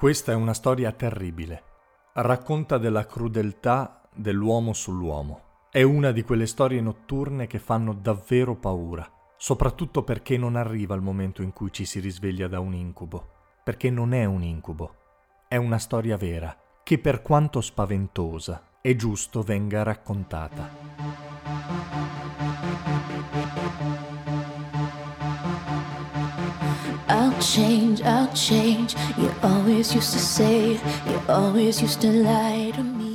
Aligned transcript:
Questa 0.00 0.32
è 0.32 0.34
una 0.34 0.54
storia 0.54 0.92
terribile. 0.92 1.62
Racconta 2.14 2.78
della 2.78 3.04
crudeltà 3.04 4.00
dell'uomo 4.14 4.72
sull'uomo. 4.72 5.66
È 5.70 5.82
una 5.82 6.10
di 6.10 6.22
quelle 6.22 6.46
storie 6.46 6.80
notturne 6.80 7.46
che 7.46 7.58
fanno 7.58 7.92
davvero 7.92 8.56
paura, 8.56 9.06
soprattutto 9.36 10.02
perché 10.02 10.38
non 10.38 10.56
arriva 10.56 10.94
il 10.94 11.02
momento 11.02 11.42
in 11.42 11.52
cui 11.52 11.70
ci 11.70 11.84
si 11.84 12.00
risveglia 12.00 12.48
da 12.48 12.60
un 12.60 12.72
incubo, 12.72 13.28
perché 13.62 13.90
non 13.90 14.14
è 14.14 14.24
un 14.24 14.42
incubo, 14.42 14.94
è 15.46 15.56
una 15.56 15.76
storia 15.76 16.16
vera, 16.16 16.56
che 16.82 16.98
per 16.98 17.20
quanto 17.20 17.60
spaventosa 17.60 18.78
è 18.80 18.96
giusto 18.96 19.42
venga 19.42 19.82
raccontata. 19.82 20.70
Change, 27.40 28.02
I'll 28.02 28.30
change. 28.32 28.94
You 29.16 29.32
always 29.40 29.92
used 29.94 30.12
to 30.12 30.18
say, 30.18 30.78
you 31.06 31.20
always 31.26 31.80
used 31.80 32.00
to 32.02 32.10
lie 32.10 32.70
to 32.74 32.82
me. 32.82 33.08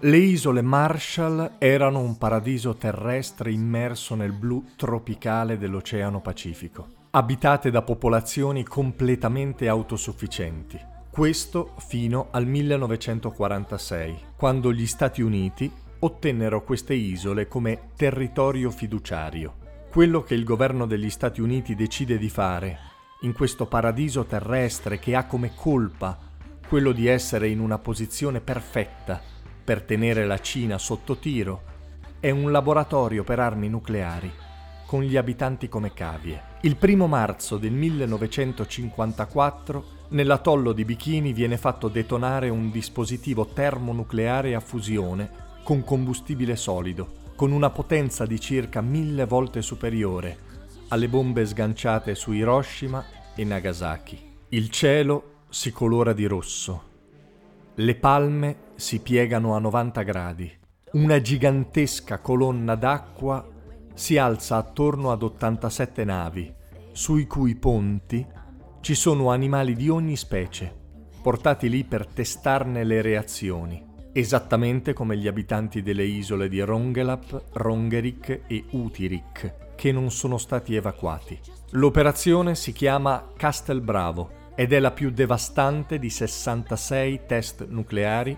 Le 0.00 0.16
isole 0.16 0.62
Marshall 0.62 1.56
erano 1.58 2.00
un 2.00 2.16
paradiso 2.16 2.76
terrestre 2.76 3.50
immerso 3.50 4.14
nel 4.14 4.32
blu 4.32 4.64
tropicale 4.76 5.58
dell'Oceano 5.58 6.20
Pacifico, 6.20 6.86
abitate 7.10 7.70
da 7.70 7.82
popolazioni 7.82 8.62
completamente 8.62 9.68
autosufficienti. 9.68 10.80
Questo 11.10 11.74
fino 11.78 12.28
al 12.30 12.46
1946, 12.46 14.18
quando 14.36 14.72
gli 14.72 14.86
Stati 14.86 15.20
Uniti 15.20 15.70
ottennero 16.00 16.62
queste 16.62 16.94
isole 16.94 17.48
come 17.48 17.90
territorio 17.96 18.70
fiduciario. 18.70 19.54
Quello 19.90 20.22
che 20.22 20.34
il 20.34 20.44
governo 20.44 20.86
degli 20.86 21.10
Stati 21.10 21.40
Uniti 21.40 21.74
decide 21.74 22.18
di 22.18 22.28
fare 22.28 22.87
in 23.22 23.32
questo 23.32 23.66
paradiso 23.66 24.26
terrestre 24.26 25.00
che 25.00 25.16
ha 25.16 25.26
come 25.26 25.50
colpa 25.56 26.16
quello 26.68 26.92
di 26.92 27.08
essere 27.08 27.48
in 27.48 27.58
una 27.58 27.78
posizione 27.78 28.40
perfetta 28.40 29.20
per 29.64 29.82
tenere 29.82 30.24
la 30.24 30.38
Cina 30.38 30.78
sotto 30.78 31.16
tiro, 31.16 31.62
è 32.20 32.30
un 32.30 32.52
laboratorio 32.52 33.24
per 33.24 33.40
armi 33.40 33.68
nucleari, 33.68 34.30
con 34.86 35.02
gli 35.02 35.16
abitanti 35.16 35.68
come 35.68 35.92
cavie. 35.92 36.42
Il 36.60 36.76
primo 36.76 37.08
marzo 37.08 37.58
del 37.58 37.72
1954 37.72 39.84
nell'atollo 40.10 40.72
di 40.72 40.84
Bikini 40.84 41.32
viene 41.32 41.56
fatto 41.56 41.88
detonare 41.88 42.50
un 42.50 42.70
dispositivo 42.70 43.46
termonucleare 43.46 44.54
a 44.54 44.60
fusione 44.60 45.28
con 45.64 45.82
combustibile 45.82 46.54
solido, 46.54 47.14
con 47.34 47.50
una 47.50 47.70
potenza 47.70 48.26
di 48.26 48.38
circa 48.38 48.80
mille 48.80 49.26
volte 49.26 49.60
superiore 49.60 50.46
alle 50.88 51.08
bombe 51.08 51.44
sganciate 51.44 52.14
su 52.14 52.32
Hiroshima 52.32 53.04
e 53.34 53.44
Nagasaki. 53.44 54.18
Il 54.50 54.70
cielo 54.70 55.42
si 55.50 55.70
colora 55.70 56.12
di 56.12 56.24
rosso. 56.26 56.82
Le 57.74 57.94
palme 57.94 58.56
si 58.74 59.00
piegano 59.00 59.54
a 59.54 59.58
90 59.58 60.02
gradi. 60.02 60.50
Una 60.92 61.20
gigantesca 61.20 62.18
colonna 62.18 62.74
d'acqua 62.74 63.46
si 63.94 64.16
alza 64.16 64.56
attorno 64.56 65.12
ad 65.12 65.22
87 65.22 66.04
navi, 66.04 66.52
sui 66.92 67.26
cui 67.26 67.54
ponti 67.56 68.26
ci 68.80 68.94
sono 68.94 69.30
animali 69.30 69.74
di 69.74 69.90
ogni 69.90 70.16
specie, 70.16 70.74
portati 71.22 71.68
lì 71.68 71.84
per 71.84 72.06
testarne 72.06 72.84
le 72.84 73.02
reazioni, 73.02 73.84
esattamente 74.12 74.94
come 74.94 75.18
gli 75.18 75.26
abitanti 75.26 75.82
delle 75.82 76.04
isole 76.04 76.48
di 76.48 76.60
Rongelap, 76.60 77.50
Rongerik 77.52 78.44
e 78.46 78.64
Utirik, 78.70 79.67
che 79.78 79.92
non 79.92 80.10
sono 80.10 80.38
stati 80.38 80.74
evacuati. 80.74 81.38
L'operazione 81.70 82.56
si 82.56 82.72
chiama 82.72 83.28
Castel 83.36 83.80
Bravo 83.80 84.50
ed 84.56 84.72
è 84.72 84.80
la 84.80 84.90
più 84.90 85.12
devastante 85.12 86.00
di 86.00 86.10
66 86.10 87.20
test 87.26 87.64
nucleari 87.68 88.36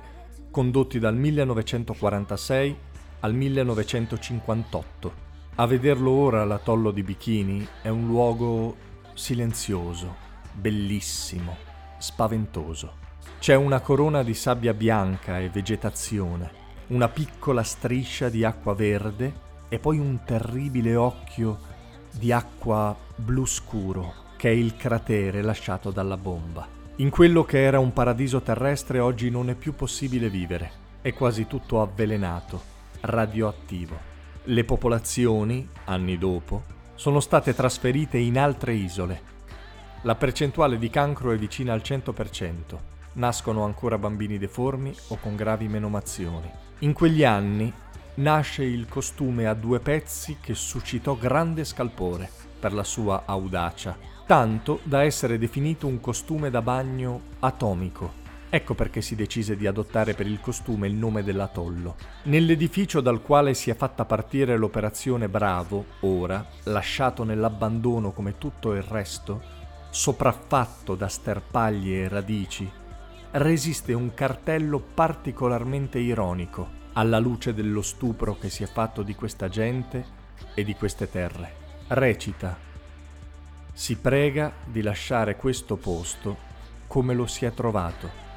condotti 0.50 0.98
dal 0.98 1.16
1946 1.16 2.76
al 3.20 3.32
1958. 3.32 5.14
A 5.54 5.66
vederlo 5.66 6.10
ora 6.10 6.44
l'atollo 6.44 6.90
di 6.90 7.02
Bikini 7.02 7.66
è 7.80 7.88
un 7.88 8.06
luogo 8.06 8.76
silenzioso, 9.14 10.14
bellissimo, 10.52 11.56
spaventoso. 11.96 12.98
C'è 13.38 13.54
una 13.54 13.80
corona 13.80 14.22
di 14.22 14.34
sabbia 14.34 14.74
bianca 14.74 15.38
e 15.38 15.48
vegetazione, 15.48 16.50
una 16.88 17.08
piccola 17.08 17.62
striscia 17.62 18.28
di 18.28 18.44
acqua 18.44 18.74
verde 18.74 19.48
e 19.70 19.78
poi 19.78 19.98
un 19.98 20.18
terribile 20.26 20.96
occhio 20.96 21.58
di 22.10 22.32
acqua 22.32 22.94
blu 23.14 23.46
scuro, 23.46 24.12
che 24.36 24.50
è 24.50 24.52
il 24.52 24.76
cratere 24.76 25.40
lasciato 25.40 25.90
dalla 25.90 26.18
bomba. 26.18 26.66
In 26.96 27.08
quello 27.08 27.44
che 27.44 27.62
era 27.62 27.78
un 27.78 27.94
paradiso 27.94 28.42
terrestre 28.42 28.98
oggi 28.98 29.30
non 29.30 29.48
è 29.48 29.54
più 29.54 29.74
possibile 29.74 30.28
vivere, 30.28 30.70
è 31.00 31.14
quasi 31.14 31.46
tutto 31.46 31.80
avvelenato, 31.80 32.60
radioattivo. 33.00 33.96
Le 34.44 34.64
popolazioni, 34.64 35.66
anni 35.84 36.18
dopo, 36.18 36.64
sono 36.96 37.20
state 37.20 37.54
trasferite 37.54 38.18
in 38.18 38.38
altre 38.38 38.74
isole. 38.74 39.22
La 40.02 40.16
percentuale 40.16 40.78
di 40.78 40.90
cancro 40.90 41.30
è 41.30 41.36
vicina 41.36 41.72
al 41.72 41.80
100%. 41.82 42.54
Nascono 43.12 43.64
ancora 43.64 43.98
bambini 43.98 44.36
deformi 44.36 44.94
o 45.08 45.18
con 45.18 45.36
gravi 45.36 45.68
menomazioni. 45.68 46.50
In 46.80 46.92
quegli 46.92 47.24
anni 47.24 47.72
nasce 48.20 48.64
il 48.64 48.86
costume 48.86 49.46
a 49.46 49.54
due 49.54 49.80
pezzi 49.80 50.36
che 50.40 50.54
suscitò 50.54 51.16
grande 51.16 51.64
scalpore 51.64 52.28
per 52.60 52.74
la 52.74 52.84
sua 52.84 53.22
audacia, 53.24 53.96
tanto 54.26 54.80
da 54.82 55.02
essere 55.02 55.38
definito 55.38 55.86
un 55.86 56.00
costume 56.00 56.50
da 56.50 56.60
bagno 56.60 57.20
atomico. 57.40 58.18
Ecco 58.50 58.74
perché 58.74 59.00
si 59.00 59.14
decise 59.14 59.56
di 59.56 59.66
adottare 59.66 60.12
per 60.12 60.26
il 60.26 60.38
costume 60.40 60.86
il 60.86 60.94
nome 60.94 61.22
dell'atollo. 61.22 61.96
Nell'edificio 62.24 63.00
dal 63.00 63.22
quale 63.22 63.54
si 63.54 63.70
è 63.70 63.74
fatta 63.74 64.04
partire 64.04 64.56
l'operazione 64.58 65.28
Bravo, 65.28 65.86
ora, 66.00 66.44
lasciato 66.64 67.24
nell'abbandono 67.24 68.10
come 68.10 68.36
tutto 68.36 68.74
il 68.74 68.82
resto, 68.82 69.40
sopraffatto 69.88 70.94
da 70.94 71.08
sterpaglie 71.08 72.02
e 72.02 72.08
radici, 72.08 72.70
resiste 73.32 73.94
un 73.94 74.12
cartello 74.12 74.78
particolarmente 74.78 75.98
ironico 75.98 76.79
alla 77.00 77.18
luce 77.18 77.54
dello 77.54 77.80
stupro 77.80 78.36
che 78.36 78.50
si 78.50 78.62
è 78.62 78.66
fatto 78.66 79.02
di 79.02 79.14
questa 79.14 79.48
gente 79.48 80.04
e 80.52 80.64
di 80.64 80.74
queste 80.74 81.08
terre. 81.08 81.54
Recita, 81.88 82.54
si 83.72 83.96
prega 83.96 84.52
di 84.66 84.82
lasciare 84.82 85.34
questo 85.36 85.76
posto 85.76 86.36
come 86.86 87.14
lo 87.14 87.26
si 87.26 87.46
è 87.46 87.54
trovato. 87.54 88.29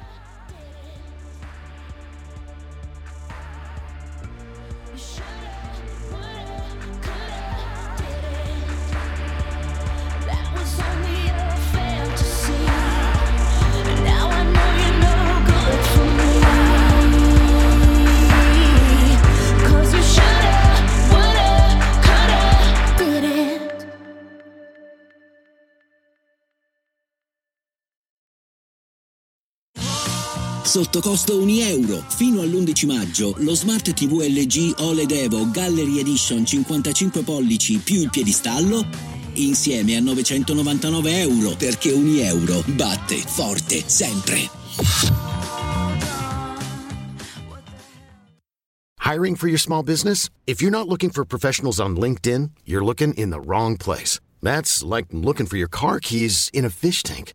sotto 30.64 31.00
costo 31.00 31.38
1 31.38 31.50
euro. 31.68 32.02
Fino 32.08 32.40
all'11 32.40 32.86
maggio 32.86 33.34
lo 33.38 33.54
Smart 33.54 33.92
TV 33.92 34.26
LG 34.28 34.74
OLED 34.78 35.10
Evo 35.12 35.50
Gallery 35.50 35.98
Edition 35.98 36.44
55 36.44 37.22
pollici 37.22 37.78
più 37.78 38.00
il 38.00 38.10
piedistallo 38.10 38.84
insieme 39.34 39.96
a 39.96 40.00
999 40.00 41.20
euro 41.20 41.54
perché 41.56 41.90
1 41.92 42.18
euro 42.20 42.62
batte 42.66 43.16
forte 43.16 43.82
sempre. 43.86 44.48
Hiring 49.00 49.36
for 49.36 49.48
your 49.48 49.58
small 49.58 49.82
business? 49.82 50.30
If 50.46 50.62
you're 50.62 50.70
not 50.70 50.88
looking 50.88 51.10
for 51.10 51.24
professionals 51.24 51.78
on 51.78 51.94
LinkedIn, 51.94 52.50
you're 52.64 52.84
looking 52.84 53.12
in 53.14 53.30
the 53.30 53.38
wrong 53.38 53.76
place. 53.76 54.18
That's 54.42 54.82
like 54.82 55.08
looking 55.12 55.46
for 55.46 55.56
your 55.56 55.68
car 55.68 56.00
keys 56.00 56.48
in 56.52 56.64
a 56.64 56.70
fish 56.70 57.02
tank. 57.02 57.34